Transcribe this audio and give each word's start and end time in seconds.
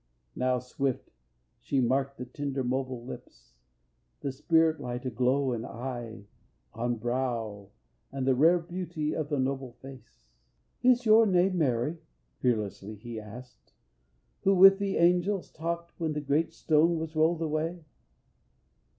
Now 0.35 0.57
swift 0.57 1.11
she 1.59 1.79
marked 1.79 2.17
the 2.17 2.25
tender 2.25 2.63
mobile 2.63 3.05
lips, 3.05 3.53
The 4.21 4.31
spirit 4.31 4.79
light 4.79 5.05
aglow 5.05 5.51
in 5.53 5.63
eye, 5.63 6.25
on 6.73 6.95
brow, 6.95 7.69
And 8.11 8.25
the 8.25 8.33
rare 8.33 8.57
beauty 8.57 9.15
of 9.15 9.29
the 9.29 9.37
noble 9.37 9.73
face. 9.73 10.23
"Is 10.81 11.05
your 11.05 11.27
name 11.27 11.55
Mary," 11.59 11.99
fearlessly 12.39 12.95
he 12.95 13.19
asked, 13.19 13.73
"Who 14.39 14.55
with 14.55 14.79
the 14.79 14.97
angels 14.97 15.51
talked 15.51 15.91
when 15.99 16.13
the 16.13 16.19
great 16.21 16.51
stone 16.51 16.97
Was 16.97 17.15
rolled 17.15 17.43
away? 17.43 17.85